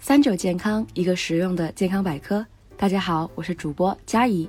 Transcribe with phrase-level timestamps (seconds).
[0.00, 2.44] 三九健康，一个实用的健康百科。
[2.76, 4.48] 大家好，我是主播佳怡。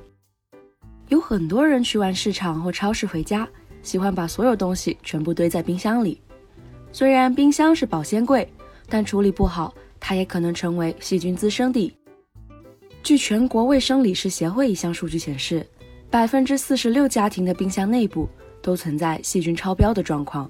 [1.08, 3.49] 有很多人去完市场或超市回家，
[3.81, 6.21] 喜欢把所有东西全部堆在冰箱里。
[6.91, 8.47] 虽然冰箱是保鲜柜，
[8.88, 11.93] 但处理不好，它也可能成为细菌滋生地。
[13.02, 15.66] 据全国卫生理事协会一项数据显示，
[16.11, 18.29] 百分之四十六家庭的冰箱内部
[18.61, 20.50] 都存在细菌超标的状况。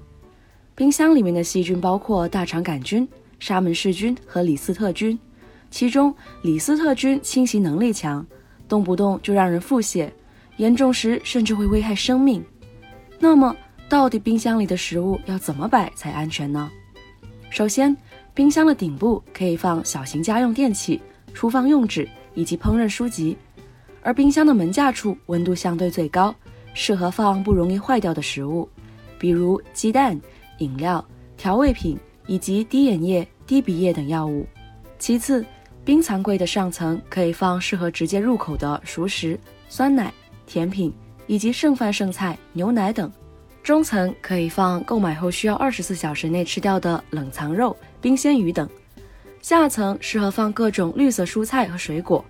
[0.74, 3.08] 冰箱里面的细菌包括大肠杆菌。
[3.40, 5.18] 沙门氏菌和李斯特菌，
[5.70, 8.24] 其中李斯特菌侵袭能力强，
[8.68, 10.08] 动不动就让人腹泻，
[10.58, 12.44] 严重时甚至会危害生命。
[13.18, 13.56] 那么，
[13.88, 16.70] 到底冰箱里的食物要怎么摆才安全呢？
[17.50, 17.96] 首先，
[18.34, 21.00] 冰箱的顶部可以放小型家用电器、
[21.34, 23.36] 厨房用纸以及烹饪书籍，
[24.02, 26.34] 而冰箱的门架处温度相对最高，
[26.74, 28.68] 适合放不容易坏掉的食物，
[29.18, 30.20] 比如鸡蛋、
[30.58, 31.04] 饮料、
[31.36, 31.98] 调味品。
[32.30, 34.46] 以及滴眼液、滴鼻液等药物。
[35.00, 35.44] 其次，
[35.84, 39.36] 冰藏柜的上层可以放适合直接入口的熟食、
[39.68, 40.14] 酸奶、
[40.46, 40.92] 甜品
[41.26, 43.10] 以及剩饭剩菜、牛奶等；
[43.64, 48.64] 中层可以放购买后需要二十四小时内吃掉的冷藏肉、冰鲜鱼等；
[49.42, 52.24] 下层适合放各种绿色蔬菜和水果，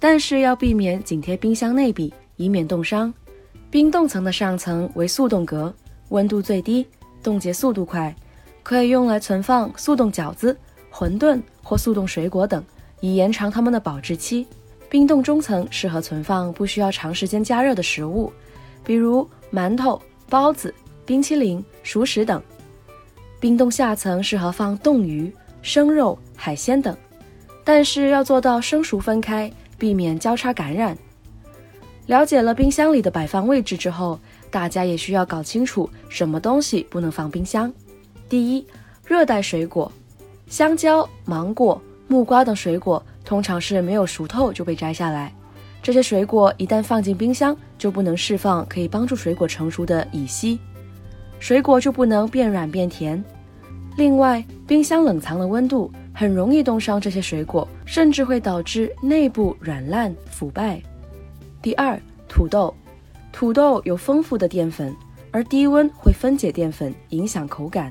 [0.00, 3.14] 但是要避免紧贴冰箱内壁，以免冻伤。
[3.70, 5.72] 冰冻层的上层为速冻格，
[6.08, 6.84] 温度最低，
[7.22, 8.12] 冻结速度快。
[8.68, 10.54] 可以用来存放速冻饺子、
[10.92, 12.62] 馄饨或速冻水果等，
[13.00, 14.46] 以延长它们的保质期。
[14.90, 18.30] 冰冻中层适合存放不需要长时间加热的食物，
[18.84, 20.74] 比如馒头、包子、
[21.06, 22.42] 冰淇淋、熟食等。
[23.40, 25.32] 冰冻下层适合放冻鱼、
[25.62, 26.94] 生肉、海鲜等，
[27.64, 30.94] 但是要做到生熟分开，避免交叉感染。
[32.04, 37.72] 了解了冰箱里的摆放位置之后，大家也需要搞清楚什么东西不能放冰箱。
[38.28, 38.66] 第一，
[39.06, 39.90] 热带水果，
[40.48, 45.32] 香蕉、芒果、木瓜等水果通常是没有熟透就被摘下来。
[45.82, 50.58] 这些水果一旦放进冰箱，就不能释放可以帮助水果成熟的乙烯，
[51.38, 53.22] 水果就不能变软变甜。
[53.96, 60.82] 另外，冰箱冷藏的温度很容易冻伤这些水果，甚至会导致内部软烂腐败。
[61.62, 62.74] 第二，土豆，
[63.32, 64.94] 土豆有丰富的淀粉，
[65.30, 67.90] 而低温会分解淀粉，影响口感。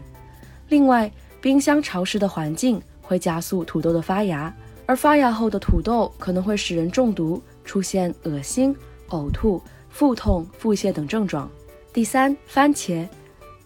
[0.69, 1.11] 另外，
[1.41, 4.53] 冰箱潮湿的环境会加速土豆的发芽，
[4.85, 8.75] 而发芽后的土豆可能会使人中毒，出现恶心、
[9.09, 11.50] 呕吐、腹痛、腹泻等症状。
[11.94, 13.07] 第三，番茄，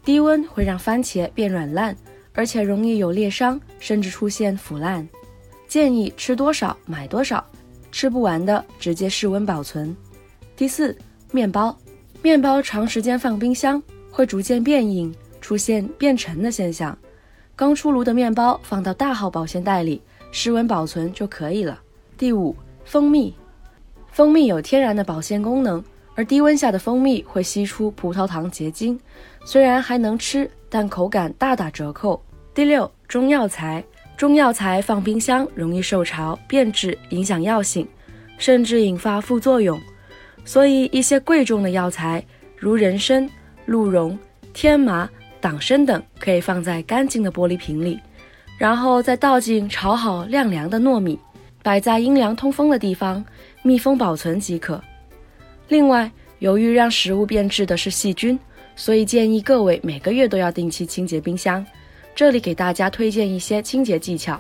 [0.06, 1.96] 低温会让番茄变软烂，
[2.34, 5.08] 而且容易有裂伤，甚至出现腐烂。
[5.68, 7.44] 建议吃多少买多少，
[7.92, 9.96] 吃不完的直接室温保存。
[10.56, 10.96] 第四，
[11.32, 11.76] 面包，
[12.22, 13.82] 面包长时间放冰箱
[14.12, 15.14] 会逐渐变硬。
[15.42, 16.98] 出现变沉的现象，
[17.56, 21.82] 刚出炉的面包放到大号保鲜袋里，室温保存就可以了。
[22.18, 23.36] 第五，蜂蜜，
[24.12, 25.84] 蜂蜜有天然的保鲜功能，
[26.16, 28.98] 而低温下的蜂蜜会吸出葡萄糖结晶，
[29.44, 32.24] 虽然还能吃，但口感大打折扣。
[32.54, 33.84] 第六，中药材，
[34.16, 37.88] 中药材放冰箱容易受潮变质，影响药性，
[38.38, 39.80] 甚至引发副作用，
[40.46, 42.24] 所以一些贵重的药材，
[42.58, 43.28] 如人参、
[43.66, 44.18] 鹿茸、
[44.54, 45.10] 天麻。
[45.42, 48.00] 党参等可以放在干净的玻璃瓶里，
[48.58, 51.20] 然后再倒进炒好晾凉的糯米，
[51.64, 53.26] 摆在阴凉通风的地方，
[53.64, 54.82] 密封保存即可。
[55.68, 56.10] 另外，
[56.40, 58.40] 由于让食物变质的是细菌，
[58.76, 61.66] 所以建议各位每个月都要定期清洁冰箱。
[62.14, 64.40] 这里给大家推荐一些清洁技巧：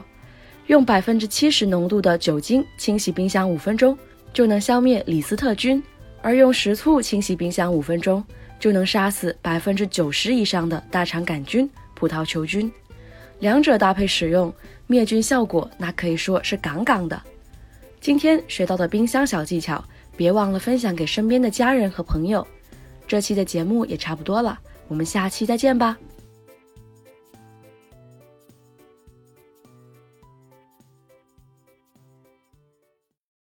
[0.67, 3.97] 用百分之七十浓度的酒精清洗冰箱五分钟，
[4.33, 5.81] 就能消灭李斯特菌；
[6.21, 8.23] 而用食醋清洗冰箱五分钟。
[8.61, 12.71] 就能杀死百分之九十以上的大肠杆菌、葡萄球菌，
[13.39, 14.53] 两者搭配使用，
[14.85, 17.19] 灭菌效果那可以说是杠杠的。
[17.99, 19.83] 今天学到的冰箱小技巧，
[20.15, 22.45] 别忘了分享给身边的家人和朋友。
[23.07, 25.97] 这期的节目也差不多了，我们下期再见吧。